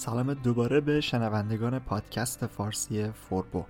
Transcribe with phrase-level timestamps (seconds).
[0.00, 3.64] سلام دوباره به شنوندگان پادکست فارسی فوربو.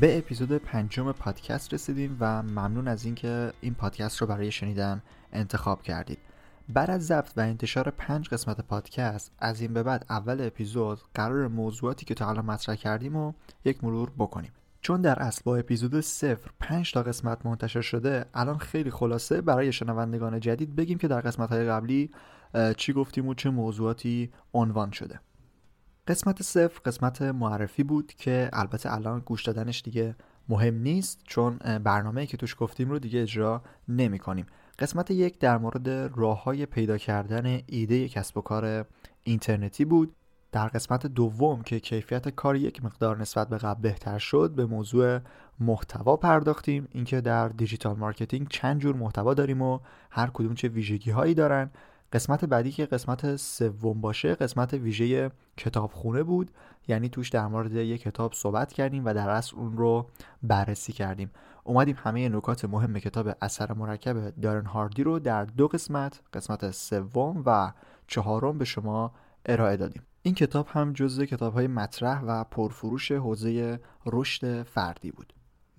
[0.00, 5.82] به اپیزود پنجم پادکست رسیدیم و ممنون از اینکه این پادکست رو برای شنیدن انتخاب
[5.82, 6.18] کردید.
[6.68, 11.48] بعد از ضبط و انتشار پنج قسمت پادکست از این به بعد اول اپیزود قرار
[11.48, 13.32] موضوعاتی که تا حالا مطرح کردیم و
[13.64, 14.52] یک مرور بکنیم.
[14.80, 19.72] چون در اصل با اپیزود صفر پنج تا قسمت منتشر شده الان خیلی خلاصه برای
[19.72, 22.10] شنوندگان جدید بگیم که در قسمت های قبلی
[22.76, 25.20] چی گفتیم و چه موضوعاتی عنوان شده.
[26.10, 30.14] قسمت صفر قسمت معرفی بود که البته الان گوش دادنش دیگه
[30.48, 34.46] مهم نیست چون برنامه که توش گفتیم رو دیگه اجرا نمی کنیم
[34.78, 38.86] قسمت یک در مورد راه های پیدا کردن ایده کسب و کار
[39.22, 40.14] اینترنتی بود.
[40.52, 45.18] در قسمت دوم که کیفیت کار یک مقدار نسبت به قبل بهتر شد به موضوع
[45.60, 46.88] محتوا پرداختیم.
[46.92, 49.78] اینکه در digital marketing چند جور محتوا داریم و
[50.10, 51.70] هر کدوم چه ویژگی هایی دارن.
[52.12, 56.50] قسمت بعدی که قسمت سوم باشه قسمت ویژه کتابخونه بود.
[56.88, 60.06] یعنی توش در مورد یک کتاب صحبت کردیم و در اصل اون رو
[60.42, 61.30] بررسی کردیم.
[61.64, 67.42] اومدیم همه نکات مهم کتاب اثر مرکب دارن هاردی رو در دو قسمت قسمت سوم
[67.46, 67.72] و
[68.06, 69.12] چهارم به شما
[69.46, 70.02] ارائه دادیم.
[70.22, 75.32] این کتاب هم جزو کتاب های مطرح و پرفروش حوزه رشد فردی بود.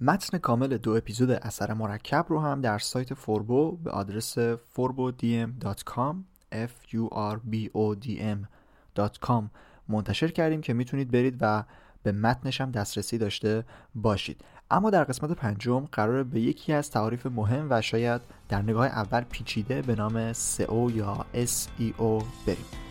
[0.03, 6.15] متن کامل دو اپیزود اثر مرکب رو هم در سایت فوربو به آدرس forbodm.com
[6.51, 9.43] f u r b o d m.com
[9.89, 11.63] منتشر کردیم که می‌تونید برید و
[12.03, 14.41] به متنش هم دسترسی داشته باشید.
[14.71, 19.21] اما در قسمت پنجم قرار به یکی از تعاریف مهم و شاید در نگاه اول
[19.21, 22.90] پیچیده به نام SEO یا SEO بریم.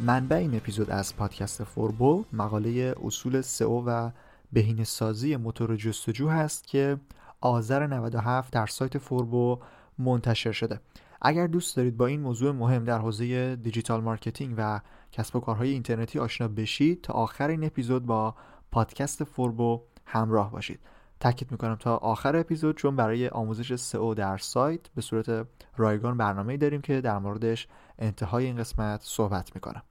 [0.00, 4.10] منبع این اپیزود از پادکست فوربو مقاله اصول سئو و
[4.52, 6.96] بهینه سازی موتور جستجو هست که
[7.40, 9.58] آذر 97 در سایت فوربو
[9.98, 10.80] منتشر شده.
[11.22, 14.80] اگر دوست دارید با این موضوع مهم در حوزه digital marketing و
[15.12, 18.34] کسب و کارهای اینترنتی آشنا بشید تا آخر این اپیزود با
[18.72, 20.80] پادکست فوربو همراه باشید.
[21.20, 26.56] تاکید می‌کنم تا آخر اپیزود چون برای آموزش سئو در سایت به صورت رایگان برنامه
[26.56, 27.68] داریم که در موردش
[27.98, 29.82] انتهای این قسمت صحبت می‌کنم.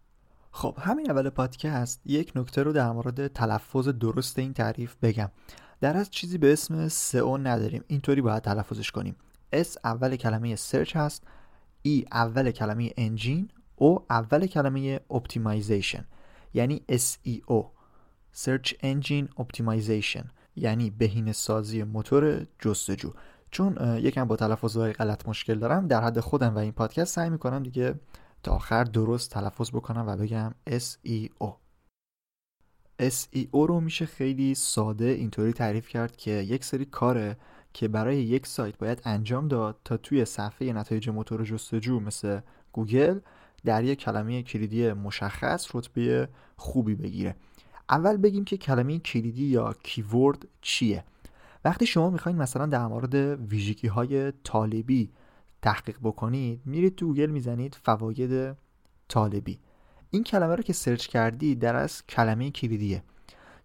[0.51, 5.29] خب همین اول پادکست یک نکته رو در مورد تلفظ درست این تعریف بگم.
[5.81, 7.83] در اصل چیزی به اسم سئو نداریم.
[7.88, 9.15] اینطوری باید تلفظش کنیم.
[9.56, 11.23] S اول کلمه search هست
[11.88, 13.50] E اول کلمه engine
[13.81, 16.06] O اول کلمه optimization
[16.53, 17.63] یعنی SEO
[18.35, 20.25] Search Engine Optimization.
[20.57, 23.12] یعنی بهینه سازی موتور جستجو.
[23.51, 27.63] چون یکم با تلفظهای غلط مشکل دارم در حد خودم و این پادکست سعی می‌کنم
[27.63, 27.95] دیگه
[28.44, 31.48] تا آخر درست تلفظ بکنم و بگم SEO
[33.01, 37.38] SEO رو میشه خیلی ساده اینطوری تعریف کرد که یک سری کاره
[37.74, 42.39] که برای یک سایت باید انجام داد تا توی صفحه نتایج موتور جستجو مثل
[42.71, 43.19] گوگل
[43.65, 47.36] در یک کلمه کلیدی مشخص رتبه خوبی بگیره.
[47.89, 51.04] اول بگیم که کلمه کلیدی یا کیورد چیه؟
[51.66, 53.16] وقتی شما می‌خواین مثلا در مورد
[53.51, 55.12] ویژگی های طالبی
[55.62, 58.56] تحقیق بکنید میرید تو گوگل می‌زنید فواید
[59.07, 59.60] طالبی.
[60.10, 63.04] این کلمه رو که search کردید در اصل کلمه کلیدیه.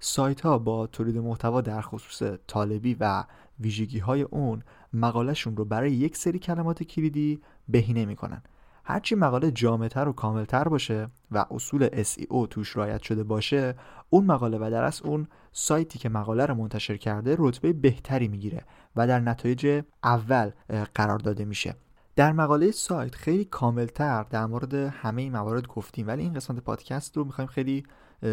[0.00, 3.24] سایت ها با تولید محتوا در خصوص طالبی و
[3.60, 8.42] ویژگی های اون مقالهشون رو برای یک سری کلمات کلیدی بهینه می‌کنن.
[8.84, 13.74] هرچی مقاله جامعتر و کاملتر باشه و اصول SEO توش رعایت شده باشه
[14.10, 18.64] اون مقاله و در از اون سایتی که مقاله رو منتشر کرده رتبه بهتری می‌گیره
[18.96, 20.50] و در نتایج اول
[20.94, 21.74] قرار داده میشه.
[22.16, 27.16] در مقاله سایت خیلی کاملتر در مورد همه این موارد گفتیم ولی این قسمت پادکست
[27.16, 27.84] رو می‌خوایم خیلی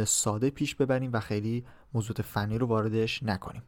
[0.06, 3.64] ساده پیش ببریم و خیلی موضوع فنی رو واردش نکنیم.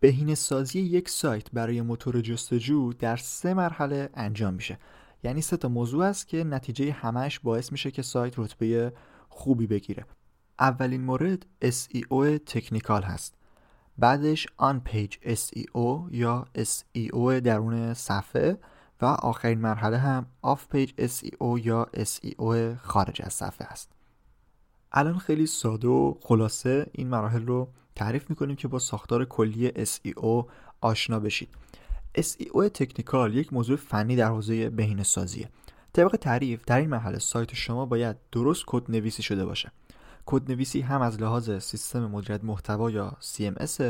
[0.00, 4.78] بهینه سازی یک سایت برای موتور جستجو در سه مرحله انجام میشه.
[5.22, 8.92] یعنی سه تا موضوع است که نتیجه همش باعث میشه که سایت رتبه
[9.28, 10.04] خوبی بگیره.
[10.60, 13.34] اولین مورد SEO technical هست.
[13.98, 18.58] بعدش on page SEO یا SEO درون صفحه
[19.00, 23.92] و آخرین مرحله هم off page SEO یا SEO خارج از صفحه است.
[24.92, 30.46] الان خیلی ساده و خلاصه این مراحل رو تعریف می‌کنیم که با ساختار کلی SEO
[30.80, 31.48] آشنا بشید.
[32.22, 35.48] SEO technical یک موضوع فنی در حوزه بهینه سازیه
[35.92, 39.72] طبق تعریف در این مرحله سایت شما باید درست کد نویسی شده باشه.
[40.26, 43.80] کد نویسی هم از لحاظ سیستم مدیریت محتوا یا CMS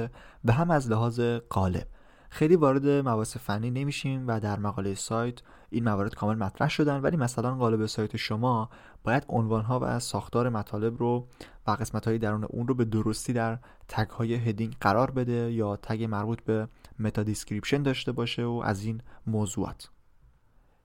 [0.44, 1.20] و هم از لحاظ
[1.50, 1.86] قالب.
[2.30, 5.38] خیلی وارد مباحث فنی نمیشیم و در مقاله سایت
[5.70, 8.70] این موارد کامل مطرح شدن ولی مثلا قالب سایت شما
[9.04, 11.26] باید عنوان ها و ساختار مطالب رو
[11.66, 13.58] و قسمت های درون اون رو به درستی در
[13.88, 16.69] tag های heading قرار بده یا tag مربوط به
[16.99, 19.90] meta description داشته باشه و از این موضوعات.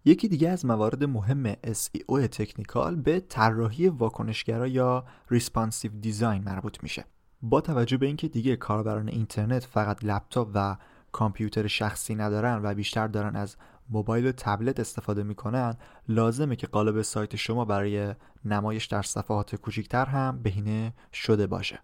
[0.05, 7.05] یکی دیگه از موارد مهم SEO technical به طراحی واکنشگرا یا responsive design مربوط میشه.
[7.41, 10.77] با توجه به اینکه دیگه کاربران اینترنت فقط لپتاپ و
[11.13, 13.55] کامپیوتر شخصی ندارن و بیشتر دارن از
[13.89, 15.77] موبایل و تبلت استفاده می‌کنن
[16.07, 18.15] لازمه که قالب سایت شما برای
[18.45, 21.79] نمایش در صفحات کوچکتر هم بهینه شده باشه.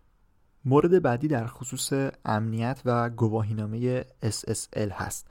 [0.66, 1.94] مورد بعدی در خصوص
[2.26, 5.28] امنیت و گواهینامه SSL هست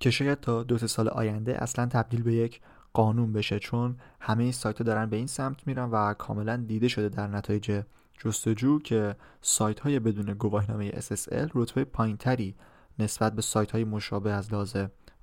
[0.00, 2.60] که شاید تا دو سال آینده اصلا تبدیل به یک
[2.92, 7.08] قانون بشه چون همه سایت ها دارن به این سمت میرن و کاملا دیده شده
[7.08, 7.82] در نتایج
[8.18, 12.54] جستجو که سایت های بدون گواهینامه SSL رتبه پایینتری
[12.98, 14.76] نسبت به سایت های مشابه از لحاظ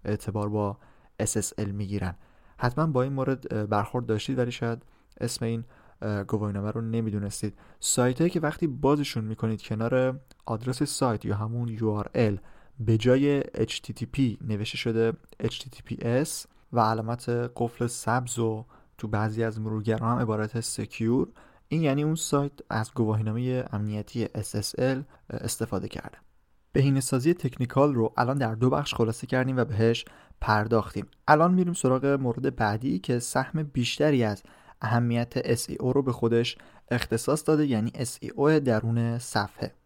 [0.06, 0.78] اعتبار با
[1.24, 2.16] SSL می‌گیرن.
[2.58, 4.84] حتما با این مورد برخورد داشتید ولی شاید
[5.20, 5.64] اسم این
[6.28, 7.58] گواهینامه رو نمی‌دونستید.
[7.80, 12.40] سایت هایی که وقتی بازشون می‌کنید کنار آدرس سایت یا همون URL
[12.80, 15.14] به جای HTTP نوشته شده
[15.44, 16.30] HTTPS
[16.74, 18.66] و علامت قفل سبز و
[18.98, 21.28] تو بعضی از مرورگران هم عبارت سکیور
[21.68, 26.18] این یعنی اون سایت از گواهینامه امنیتی SSL استفاده کرده.
[26.74, 30.06] بهینه‌سازی تکنیکال رو الان در دو بخش خلاصه کردیم و بهش
[30.42, 31.08] پرداختیم.
[31.28, 34.44] الان میریم سراغ مورد بعدی که سهم بیشتری از
[34.82, 36.58] اهمیت SEO رو به خودش
[36.92, 39.81] اختصاص داده یعنی SEO درون صفحه.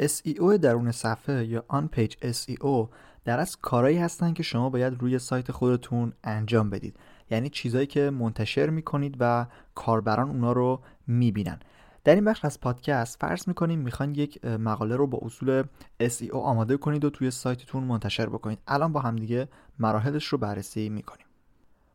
[0.00, 2.88] SEO درون صفحه یا آن پیج SEO
[3.24, 6.96] در از کارهایی هستن که شما باید روی سایت خودتون انجام بدید.
[7.30, 11.60] یعنی چیزایی که منتشر می‌کنید و کاربران اونا رو می‌بینن.
[12.04, 15.64] در این بخش از پادکست فرض می‌کنیم می‌خواین یک مقاله رو با اصول
[16.02, 18.58] SEO آماده کنید و توی سایتتون منتشر بکنید.
[18.66, 21.26] الان با همدیگه مراحلش رو بررسی می‌کنیم.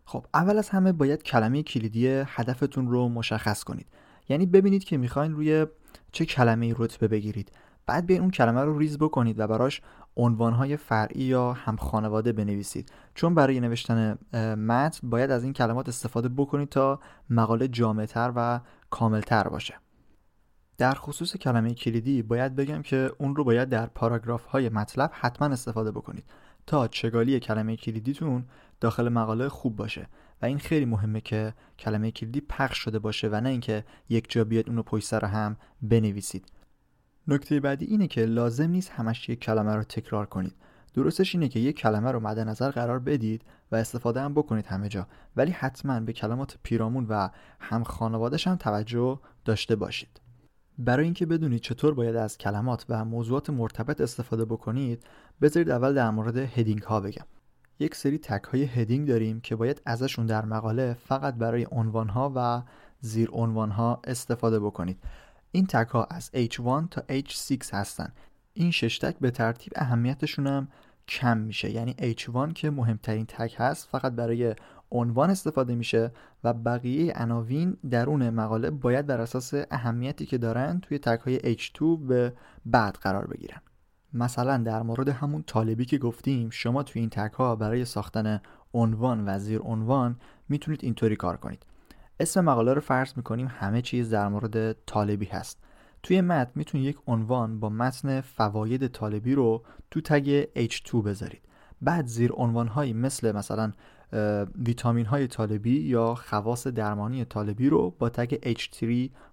[0.06, 3.88] خب اول از همه باید کلمه کلیدی هدفتون رو مشخص کنید.
[4.30, 5.66] یعنی ببینید که می‌خواین روی
[6.12, 7.52] چه کلمه رتبه بگیرید.
[7.86, 9.82] بعد بیاین اون کلمه رو ریز بکنید و براش
[10.18, 12.92] عنوانهای فرعی یا هم خانواده بنویسید.
[13.16, 14.18] چون برای نوشتن
[14.58, 17.00] متن باید از این کلمات استفاده بکنید تا
[17.30, 19.74] مقاله جامعتر و کاملتر باشه.
[20.78, 25.48] در خصوص کلمه کلیدی باید بگم که اون رو باید در پاراگراف های مطلب حتما
[25.48, 26.24] استفاده بکنید
[26.68, 28.46] تا چگالی کلمه کلیدیتون
[28.80, 30.08] داخل مقاله خوب باشه.
[30.42, 34.44] و این خیلی مهمه که کلمه کلیدی پخش شده باشه و نه اینکه یک جا
[34.44, 36.46] بیاد اون رو پشت سر هم بنویسید.
[37.28, 40.56] نکته بعدی اینه که لازم نیست همش یک کلمه رو تکرار کنید.
[40.94, 43.42] درستش اینه که یک کلمه رو مد نظر قرار بدید
[43.72, 45.08] و استفاده هم بکنید همه جا.
[45.36, 47.30] ولی حتما به کلمات پیرامون و
[47.60, 50.22] هم خانوادش هم توجه داشته باشید.
[50.78, 55.04] برای اینکه بدونید چطور باید از کلمات و موضوعات مرتبط استفاده بکنید
[55.42, 57.26] بذارید اول در مورد هدینگ ها بگم.
[57.80, 62.32] یک سری تک های هدینگ داریم که باید ازشون در مقاله فقط برای عنوان ها
[62.36, 62.62] و
[63.00, 64.98] زیر عنوان ها استفاده بکنید.
[65.56, 68.14] این تک ها از H1 تا H6 هستن.
[68.54, 70.68] این شش تک به ترتیب اهمیتشون هم
[71.08, 71.72] کم میشه.
[71.72, 74.56] یعنی H1 که مهمترین تک هست فقط برای
[74.92, 76.12] عنوان استفاده میشه
[76.44, 81.82] و بقیه عناوین درون مقاله باید بر اساس اهمیتی که دارن توی تک های H2
[82.08, 82.34] به
[82.66, 83.62] بعد قرار بگیرن.
[84.14, 88.42] مثلا در مورد همون طالبی که گفتیم شما توی این تک ها برای ساختن
[88.74, 90.20] عنوان و زیر عنوان
[90.50, 91.66] می‌تونید اینطوری کار کنید.
[92.20, 95.60] اسم مقاله رو فرض می‌کنیم همه چیز در مورد طالبی هست.
[96.04, 101.42] توی متن می‌تونید یک عنوان با متن فواید طالبی رو تو تگ H2 بذارید.
[101.82, 103.72] بعد زیر عنوان هایی مثل مثلا
[104.66, 108.86] ویتامین های طالبی یا خواص درمانی طالبی رو با تگ H3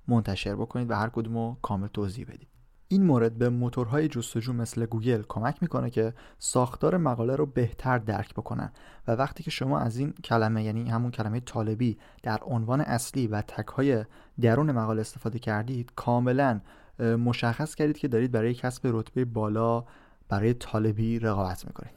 [0.09, 2.52] منتشر بکنید و هر کدوم رو کامل توضیح بدید.
[2.93, 8.35] این مورد به موتورهای جستجو مثل گوگل کمک می‌کنه که ساختار مقاله رو بهتر درک
[8.35, 8.73] بکنن.
[9.09, 13.43] و وقتی که شما از این کلمه یعنی همون کلمه طالبی در عنوان اصلی و
[13.43, 14.05] tag های
[14.41, 16.61] درون مقاله استفاده کردید کاملا
[16.99, 19.85] مشخص کردید که دارید برای کسب رتبه بالا
[20.29, 21.95] برای طالبی رقابت می‌کنید.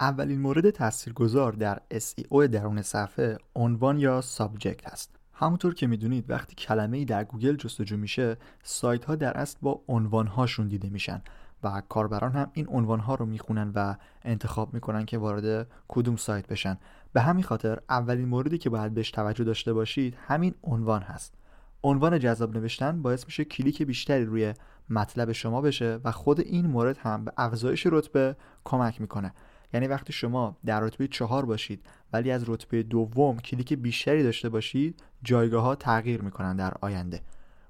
[0.00, 5.19] اولین مورد تاثیرگذار در SEO درون صفحه عنوان یا subject هست.
[5.40, 9.82] همونطور که می‌دونید وقتی کلمه ای در گوگل جستجو میشه سایت ها در اصل با
[9.88, 11.22] عنوان هاشون دیده میشن
[11.62, 16.46] و کاربران هم این عنوان ها رو می‌خونن و انتخاب می‌کنن که وارد کدوم سایت
[16.46, 16.78] بشن.
[17.12, 21.34] به همین خاطر اولین موردی که باید بهش توجه داشته باشید همین عنوان هست.
[21.82, 24.54] عنوان جذاب نوشتن باعث میشه کلیک بیشتری روی
[24.90, 29.32] مطلب شما بشه و خود این مورد هم به افزایش رتبه کمک می‌کنه.
[29.74, 35.02] یعنی وقتی شما در رتبه چهار باشید ولی از رتبه دوم کلیک بیشتری داشته باشید
[35.22, 37.20] جایگاه ها تغییر می‌کنن در آینده.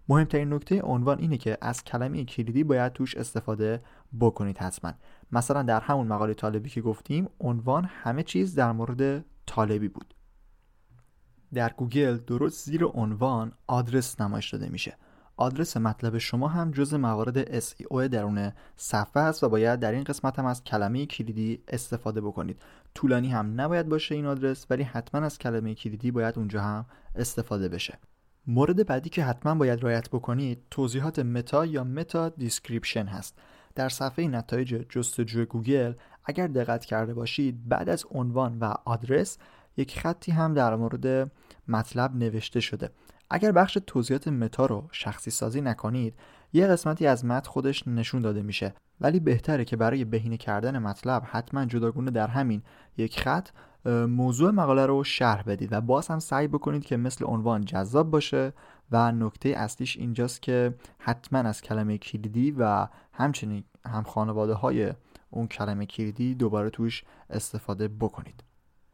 [0.09, 3.83] مهمترین نکته عنوان اینه که از کلمه کلیدی باید توش استفاده
[4.21, 4.93] بکنید حتما.
[5.33, 10.15] مثلا در همون مقاله طالبی که گفتیم عنوان همه چیز در مورد طالبی بود.
[11.55, 14.97] در گوگل درست زیر عنوان آدرس نمایش داده میشه.
[15.41, 20.39] آدرس مطلب شما هم جز موارد SEO درون صفحه است و باید در این قسمت
[20.39, 22.63] هم از کلمه کلیدی استفاده بکنید.
[22.95, 27.69] طولانی هم نباید باشه این آدرس ولی حتما از کلمه کلیدی باید اونجا هم استفاده
[27.69, 27.99] بشه.
[28.47, 33.39] مورد بعدی که حتما باید رعایت بکنید توضیحات meta یا meta description هست.
[33.75, 35.93] در صفحه نتایج جستجوی گوگل
[36.25, 39.39] اگر دقت کرده باشید بعد از عنوان و آدرس
[39.77, 41.33] یک خطی هم در مورد
[41.69, 42.91] مطلب نوشته شده.
[43.31, 46.15] اگر بخش توضیحات meta رو شخصی سازی نکنید
[46.53, 48.75] یه قسمتی از متن خودش نشون داده میشه.
[49.01, 52.63] ولی بهتره که برای بهینه کردن مطلب حتما جداگونه در همین
[52.97, 53.49] یک خط
[54.09, 58.53] موضوع مقاله رو شرح بدید و باز هم سعی بکنید که مثل عنوان جذاب باشه
[58.91, 64.93] و نکته اصلیش اینجاست که حتما از کلمه کلیدی و همچنین هم خانواده های
[65.31, 68.45] اون کلمه کلیدی دوباره توش استفاده بکنید.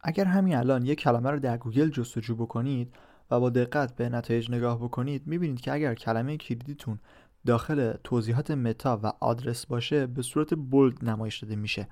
[0.00, 2.94] اگر همین الان یک کلمه رو در گوگل جستجو بکنید
[3.30, 6.98] و با دقت به نتایج نگاه بکنید می‌بینید که اگر کلمه کلیدیتون
[7.46, 11.88] داخل توضیحات meta و آدرس باشه به صورت bold نمایش داده میشه.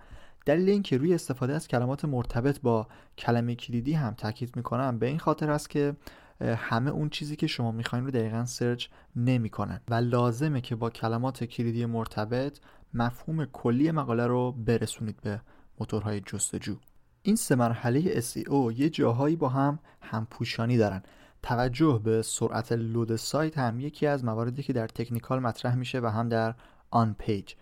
[0.46, 2.88] دلیل اینکه روی استفاده از کلمات مرتبط با
[3.18, 5.96] کلمه کلیدی هم تاکید می‌کنم به این خاطر است که
[6.40, 8.86] همه اون چیزی که شما می‌خواین رو دقیقا سرچ
[9.16, 12.58] نمی‌کنن و لازمه که با کلمات کلیدی مرتبط
[12.94, 15.40] مفهوم کلی مقاله رو برسونید به
[15.80, 16.76] موتورهای جستجو.
[17.22, 21.02] این سه مرحله SEO یه جاهایی با هم همپوشانی دارن.
[21.44, 26.06] توجه به سرعت لود سایت هم یکی از مواردی که در تکنیکال مطرح میشه و
[26.06, 26.54] هم در
[26.90, 27.54] آن پیج.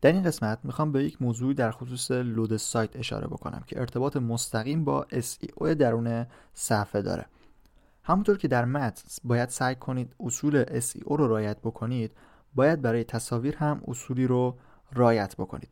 [0.00, 4.16] در این قسمت می‌خوام به یک موضوع در خصوص لود سایت اشاره بکنم که ارتباط
[4.16, 7.26] مستقیم با SEO درون صفحه داره.
[8.02, 12.12] همونطور که در متن باید سعی کنید اصول SEO رو رعایت بکنید
[12.54, 14.58] باید برای تصاویر هم اصولی رو
[14.92, 15.70] رعایت بکنید.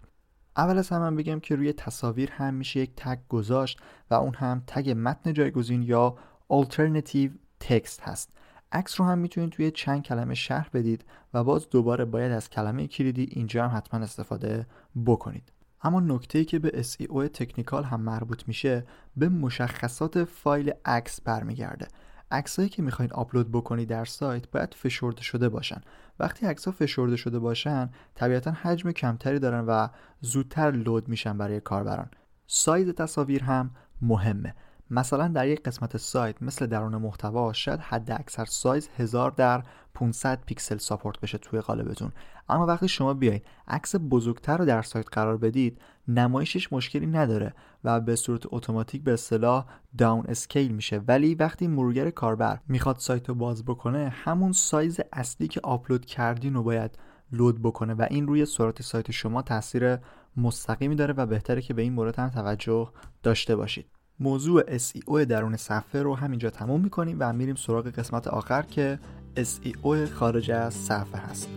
[0.57, 4.63] اول از همه بگم که روی تصاویر هم میشه یک تگ گذاشت و اون هم
[4.67, 6.17] تگ متن جایگزین یا
[6.53, 8.31] alternative text هست.
[8.73, 12.87] عکس رو هم می‌تونید توی چند کلمه شرح بدید و باز دوباره باید از کلمه
[12.87, 14.67] کلیدی اینجا هم حتما استفاده
[15.07, 15.53] بکنید.
[15.83, 18.87] اما نکته که به SEO تکنیکال هم مربوط میشه
[19.17, 21.89] به مشخصات فایل عکس برمیگرده.
[22.31, 25.81] عکسایی که می‌خواین آپلود بکنید در سایت باید فشرده شده باشن.
[26.19, 29.89] وقتی عکس ها فشرده شده باشن طبیعتا حجم کمتری دارن و
[30.21, 32.11] زودتر لود میشن برای کاربران.
[32.47, 33.71] سایز تصاویر هم
[34.03, 34.55] مهمه.
[34.91, 39.63] مثلا در یک قسمت سایت مثل درون محتوا شاید حد اکثر سایز 1000 در
[39.95, 42.13] 500 پیکسل support بشه توی قالبتون.
[42.49, 47.55] اما وقتی شما بیاید عکس بزرگتر رو در سایت قرار بدید نمایشش مشکلی نداره
[47.85, 49.65] و به صورت اتوماتیک به اصطلاح
[49.99, 50.99] downscale میشه.
[50.99, 56.55] ولی وقتی مرورگر کاربر می‌خواد سایت رو باز بکنه همون سایز اصلی که آپلود کردین
[56.55, 56.99] رو باید
[57.33, 59.97] load بکنه و این روی سرعت سایت شما تاثیر
[60.37, 62.89] مستقیمی داره و بهتره که به این مورد هم توجه
[63.23, 63.98] داشته باشید.
[64.21, 68.99] موضوع SEO درون صفحه رو همینجا تموم می‌کنیم و میریم سراغ قسمت آخر که
[69.37, 71.49] SEO خارج از صفحه هست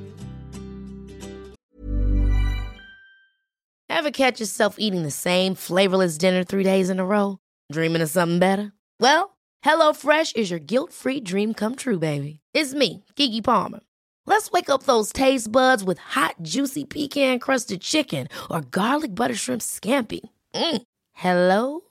[3.89, 7.37] Ever catch yourself eating the same flavorless dinner three days in a row?
[7.71, 8.71] Dreaming of something better?
[8.99, 9.23] Well,
[9.67, 12.39] HelloFresh is your guilt-free dream come true, baby.
[12.57, 13.81] It's me, Kiki Palmer.
[14.25, 19.61] Let's wake up those taste buds with hot, juicy pecan-crusted chicken or garlic butter shrimp
[19.61, 20.21] scampi.
[20.55, 20.81] Mm.
[21.13, 21.90] Hello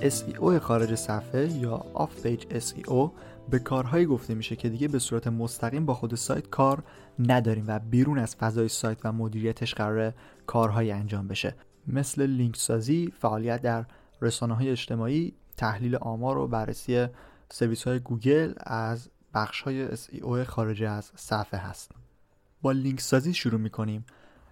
[0.00, 3.10] SEO خارج صفحه یا off page SEO
[3.50, 6.82] به کارهایی گفته میشه که دیگه به صورت مستقیم با خود سایت کار
[7.18, 10.12] نداریم و بیرون از فضای سایت و مدیریتش قراره
[10.46, 11.54] کارهایی انجام بشه.
[11.86, 13.84] مثل لینک سازی، فعالیت در
[14.22, 17.06] رسانه های اجتماعی، تحلیل آمار و بررسی
[17.50, 21.90] سرویس های گوگل از بخش های SEO خارج از صفحه هست.
[22.62, 24.04] با لینک سازی شروع می‌کنیم.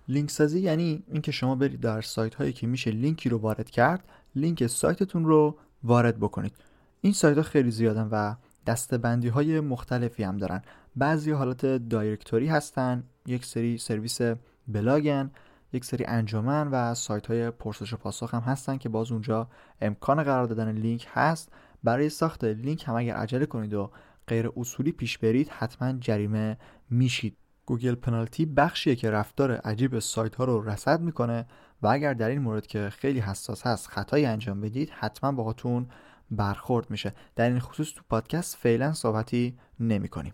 [0.09, 4.05] لینک سازی یعنی اینکه شما برید در سایت هایی که میشه لینکی رو وارد کرد
[4.37, 6.55] لینک سایتتون رو وارد بکنید.
[7.01, 8.35] این سایت ها خیلی زیادن و
[8.67, 10.63] دسته‌بندی های مختلفی هم دارن.
[10.97, 14.21] بعضی حالات directory هستن یک سری سرویس
[14.69, 15.31] بلاگن
[15.73, 19.49] یک سری انجمن و سایت های پرسش و پاسخ هم هستن که باز اونجا
[19.81, 21.53] امکان قرار دادن لینک هست.
[21.85, 23.91] برای ساخت لینک هم اگر عجله کنید و
[24.29, 26.59] غیر اصولی پیش برید حتما جریمه
[26.91, 27.37] میشید.
[27.67, 31.47] Google Penalty بخشیه که رفتار عجیب سایت ها رو رصد می‌کنه
[31.85, 35.87] و اگر در این مورد که خیلی حساس هست خطایی انجام بدید حتما باهاتون
[36.31, 37.15] برخورد میشه.
[37.37, 40.33] در این خصوص تو پادکست فعلا صحبتی نمی کنیم.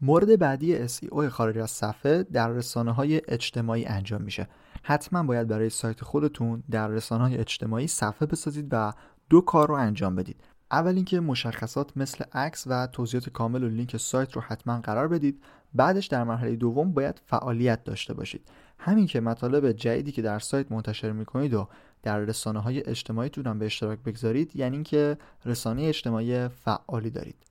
[0.00, 4.48] مورد بعدی SEO خارج از صفحه در رسانه های اجتماعی انجام میشه.
[4.82, 8.92] حتما باید برای سایت خودتون در رسانه های اجتماعی صفحه بسازید و
[9.30, 10.40] دو کار رو انجام بدید.
[10.70, 15.42] اول اینکه مشخصات مثل عکس و توضیحات کامل و لینک سایت رو حتما قرار بدید.
[15.74, 18.48] بعدش در مرحله دوم باید فعالیت داشته باشید.
[18.78, 21.68] همین که مطالب جدیدی که در سایت منتشر می‌کنید و
[22.02, 27.46] در رسانه های اجتماعی هم به اشتراک بگذارید یعنی اینکه رسانه اجتماعی فعالی دارید.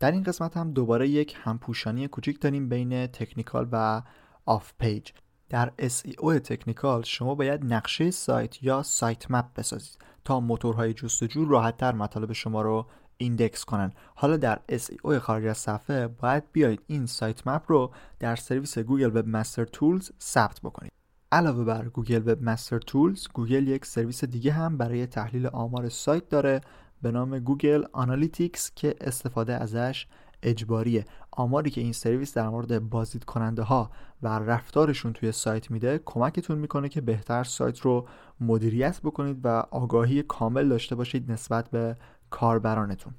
[0.00, 4.02] در این قسمت هم دوباره یک همپوشانی کوچیک داریم بین technical و
[4.46, 5.10] off page.
[5.48, 11.92] در SEO technical شما باید نقشه سایت یا site map بسازید تا موتورهای جستجو راحتتر
[11.92, 12.86] مطالب شما رو
[13.22, 13.92] index کنن.
[14.14, 19.16] حالا در SEO خارج از صفحه باید بیایید این site map رو در سرویس Google
[19.16, 20.92] Webmaster Tools ثبت بکنید.
[21.32, 26.60] علاوه بر Google Webmaster Tools گوگل یک سرویس دیگه هم برای تحلیل آمار سایت داره
[27.02, 30.06] به نام Google Analytics که استفاده ازش
[30.42, 31.04] اجباریه.
[31.30, 33.90] آماری که این سرویس در مورد بازدید کننده ها
[34.22, 38.08] و رفتارشون توی سایت میده کمکتون می‌کنه که بهتر سایت رو
[38.40, 41.96] مدیریت بکنید و آگاهی کامل داشته باشید نسبت به
[42.32, 43.14] کاربرانتون.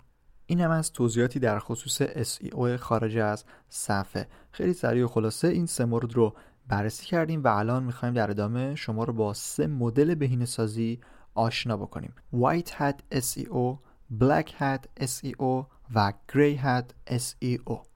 [0.46, 4.28] این هم از توضیحاتی در خصوص SEO خارج از صفحه.
[4.52, 6.36] خیلی سریع و خلاصه این سه مورد رو
[6.68, 11.00] بررسی کردیم و الان می‌خوایم در ادامه شما رو با سه مدل بهینه سازی
[11.34, 12.14] آشنا بکنیم.
[12.34, 13.78] White Hat SEO
[14.22, 17.93] Black Hat SEO و Grey Hat SEO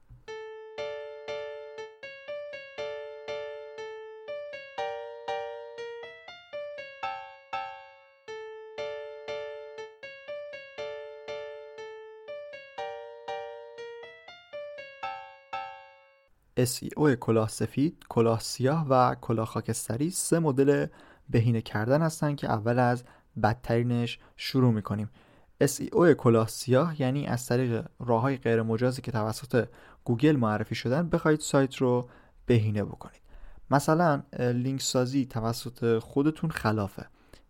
[16.57, 20.87] SEO کلاه سفید، کلاه سیاه و کلاه خاکستری سه مدل
[21.29, 23.03] بهینه کردن هستن که اول از
[23.43, 25.09] بدترینش شروع می‌کنیم.
[25.63, 29.67] SEO کلاه سیاه یعنی از طریق راه های غیر مجازی که توسط
[30.03, 32.09] گوگل معرفی شدن بخواید سایت رو
[32.45, 33.21] بهینه بکنید.
[33.71, 37.05] مثلا لینک سازی توسط خودتون خلافه.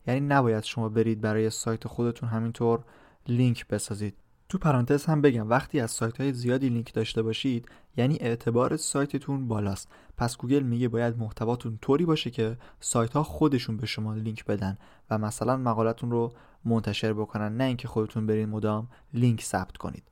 [0.07, 2.83] یعنی نباید شما برید برای سایت خودتون همینطور
[3.27, 4.15] لینک بسازید.
[4.49, 9.47] تو پرانتز هم بگم وقتی از سایت های زیادی لینک داشته باشید یعنی اعتبار سایتتون
[9.47, 9.89] بالاست.
[10.17, 14.77] پس گوگل میگه باید محتواتون طوری باشه که سایت ها خودشون به شما لینک بدن
[15.09, 16.33] و مثلا مقالتون رو
[16.65, 20.03] منتشر بکنن نه اینکه خودتون برین مدام لینک ثبت کنید.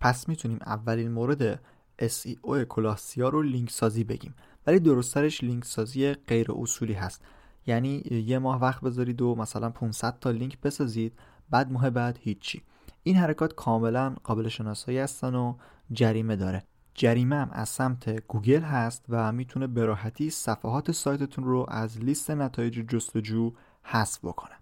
[0.00, 1.60] پس می‌تونیم اولین مورد
[2.02, 4.34] SEO کلاه سیاه رو لینک سازی بگیم.
[4.66, 7.22] ولی درست‌ترش لینک سازی غیر اصولی هست.
[7.66, 11.12] یعنی یه ماه وقت بذارید و مثلا 500 تا لینک بسازید
[11.50, 12.62] بعد ماه بعد هیچی.
[13.06, 15.54] این حرکات کاملا قابل شناسایی هستن و
[15.92, 16.64] جریمه داره.
[16.94, 22.30] جریمه هم از سمت گوگل هست و می‌تونه به راحتی صفحات سایتتون رو از لیست
[22.30, 24.54] نتایج جستجو حذف بکنه.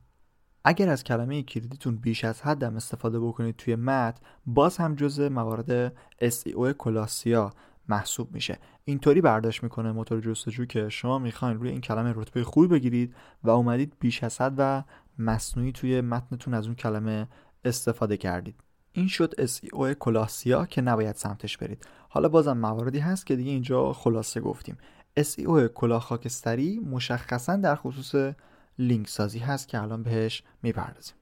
[0.64, 5.28] اگر از کلمه کلیدیتون بیش از حد هم استفاده بکنید توی متن باز هم جزء
[5.28, 5.88] موارد
[6.22, 7.52] SEO کلاسیا
[7.88, 8.59] محسوب میشه.
[8.85, 13.50] اینطوری برداشت می‌کنه موتور جستجو که شما می‌خواین روی این کلمه رتبه خوبی بگیرید و
[13.50, 14.83] اومدید بیش از حد و
[15.18, 17.28] مصنوعی توی متنتون از اون کلمه
[17.64, 18.55] استفاده کردید.
[18.92, 21.87] این شد SEO کلاه سیاه که نباید سمتش برید.
[22.09, 24.79] حالا بازم مواردی هست که دیگه اینجا خلاصه گفتیم.
[25.20, 28.35] SEO کلاه خاکستری مشخصا در خصوص
[28.79, 31.14] لینک سازی هست که الان بهش می‌پردازیم.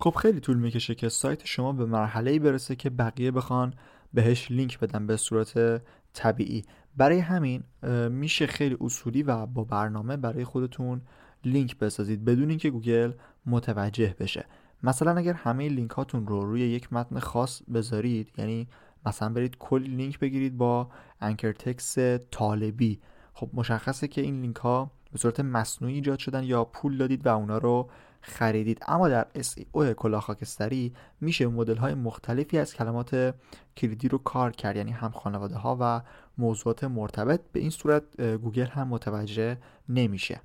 [0.00, 3.74] خب خیلی طول می‌کشه که سایت شما به مرحله برسه که بقیه بخوان
[4.14, 6.64] بهش لینک بدن به صورت طبیعی.
[6.96, 7.62] برای همین
[8.10, 11.00] میشه خیلی اصولی و با برنامه برای خودتون
[11.44, 13.12] لینک بسازید بدون اینکه گوگل
[13.46, 14.46] متوجه بشه.
[14.82, 18.68] مثلا اگر همه لینک هاتون رو روی یک متن خاص بذارید یعنی
[19.06, 20.88] مثلا برید کلی لینک بگیرید با
[21.20, 21.98] anchor text
[22.30, 23.00] طالبی.
[23.32, 27.36] خب مشخصه که این لینک ها به صورت مصنوعی ایجاد شدن یا پول دادید و
[27.36, 28.82] اونا رو خریدید.
[28.88, 33.34] اما در SEO کلاه خاکستری میشه مدل های مختلفی از کلمات
[33.76, 36.02] کلیدی رو کار کرد یعنی هم خانواده ها و
[36.38, 37.40] موضوعات مرتبط.
[37.52, 39.58] به این صورت گوگل هم متوجه
[39.88, 40.40] نمیشه.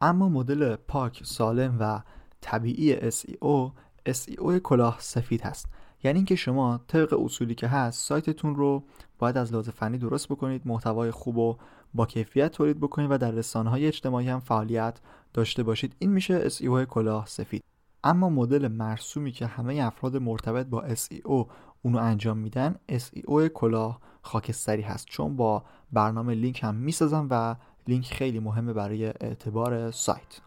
[0.00, 2.00] اما مدل پاک سالم و
[2.44, 3.72] طبیعی SEO
[4.08, 5.68] SEO کلاه سفید هست.
[6.04, 8.82] یعنی اینکه شما طبق اصولی که هست سایتتون رو
[9.18, 11.56] باید از لحاظ فنی درست بکنید محتوای خوب و
[11.94, 15.00] با کیفیت تولید بکنید و در رسانه های اجتماعی هم فعالیت
[15.32, 15.96] داشته باشید.
[15.98, 17.64] این میشه SEO کلاه سفید.
[18.04, 21.46] اما مدل مرسومی که همه افراد مرتبط با SEO
[21.82, 25.06] اونو انجام میدن SEO کلاه خاکستری هست.
[25.06, 27.54] چون با برنامه لینک هم می‌سازن و
[27.88, 30.40] لینک خیلی مهمه برای اعتبار سایت.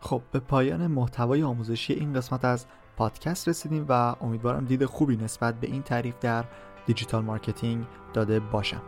[0.00, 5.60] خب به پایان محتوای آموزشی این قسمت از پادکست رسیدیم و امیدوارم دید خوبی نسبت
[5.60, 6.44] به این تعریف در
[6.86, 7.84] دیجیتال مارکتینگ
[8.14, 8.82] داده باشم.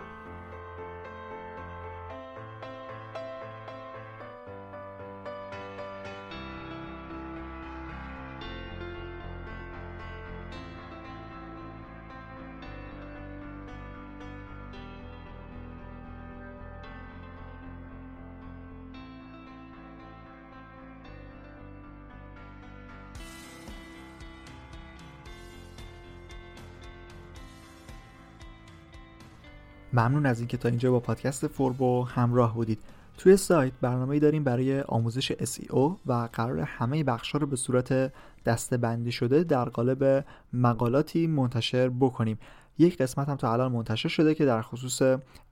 [29.92, 32.78] ممنون از اینکه تا اینجا با پادکست فوربو همراه بودید.
[33.18, 38.12] توی سایت برنامه داریم برای آموزش SEO و قرار همه بخشها رو به صورت
[38.46, 42.38] دسته شده در قالب مقالاتی منتشر بکنیم.
[42.78, 45.02] یک قسمت هم تا الان منتشر شده که در خصوص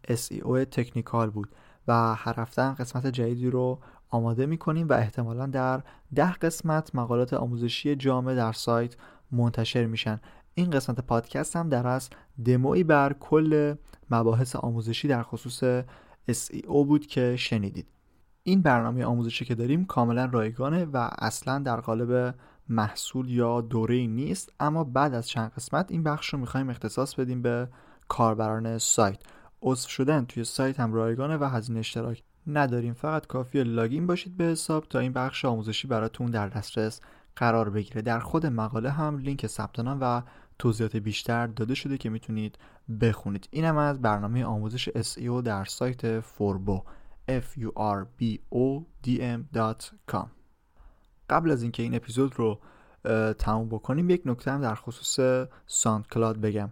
[0.08, 1.48] SEO تکنیکال بود
[1.88, 3.78] و هر هفته قسمت جدیدی رو
[4.10, 5.82] آماده می‌کنیم و احتمالا در
[6.14, 8.96] ده قسمت مقالات آموزشی جامع در سایت
[9.32, 10.20] منتشر میشن.
[10.58, 12.10] این قسمت پادکست هم در از
[12.44, 13.74] دموی بر کل
[14.10, 15.84] مباحث آموزشی در خصوص
[16.30, 17.86] SEO بود که شنیدید.
[18.42, 22.34] این برنامه آموزشی که داریم کاملا رایگانه و اصلا در قالب
[22.68, 27.42] محصول یا دوره نیست اما بعد از چند قسمت این بخش رو می‌خوایم اختصاص بدیم
[27.42, 27.68] به
[28.08, 29.18] کاربران سایت.
[29.62, 32.92] عضو شدن توی سایت هم رایگانه و هزینه اشتراک نداریم.
[32.92, 37.00] فقط کافی لاگین باشید به حساب تا این بخش آموزشی براتون در دسترس
[37.36, 38.02] قرار بگیره.
[38.02, 40.22] در خود مقاله هم لینک ثبت نام و
[40.58, 42.58] توضیحات بیشتر داده شده که می‌تونید
[43.00, 43.48] بخونید.
[43.50, 46.82] اینم از برنامه آموزش SEO در سایت فوربو
[47.28, 50.26] f u r b o d m.com
[51.30, 52.58] قبل از اینکه این اپیزود رو
[53.38, 56.70] تموم بکنیم یک نکته هم در خصوص SoundCloud بگم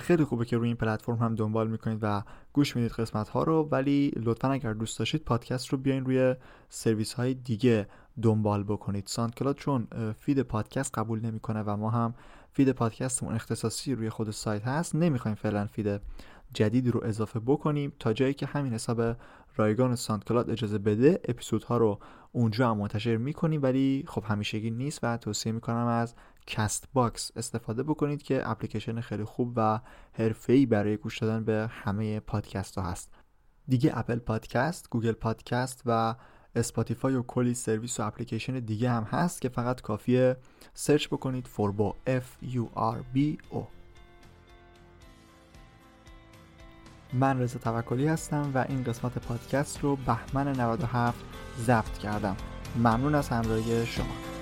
[0.00, 2.22] خیلی خوبه که روی این پلتفرم هم دنبال می‌کنید و
[2.52, 6.34] گوش می‌دید قسمت ها رو ولی لطفا اگر دوست داشتید پادکست رو بیاین روی
[6.68, 7.86] سرویس های دیگه
[8.22, 9.06] دنبال بکنید.
[9.06, 9.86] SoundCloud چون
[10.18, 12.14] feed پادکست قبول نمی‌کنه و ما هم
[12.54, 14.94] feed پادکستمون اختصاصی روی خود سایت هست.
[14.94, 16.00] نمی‌خوایم فعلا feed
[16.52, 17.92] جدید رو اضافه بکنیم.
[17.98, 19.16] تا جایی که همین حساب
[19.56, 21.98] رایگان Cloud اجازه بده اپیزودها رو
[22.32, 23.62] اونجا هم منتشر می‌کنیم.
[23.62, 26.14] ولی خب همیشگی نیست و توصیه می‌کنم از
[26.46, 29.80] Castbox استفاده بکنید که اپلیکیشن خیلی خوب و
[30.12, 33.14] حرفه‌ای برای گوش دادن به همه پادکست ها هست.
[33.68, 36.14] دیگه Apple Podcast، Google Podcast و
[36.56, 40.36] Spotify و کلی سرویس و اپلیکیشن دیگه هم هست که فقط کافیه
[40.74, 43.18] search بکنید فوربو F U R B
[43.54, 43.60] O.
[47.12, 51.18] من رضا توکلی هستم و این قسمت پادکست رو بهمن 97
[51.58, 52.36] ضبط کردم.
[52.76, 54.33] ممنون از همراهی شما.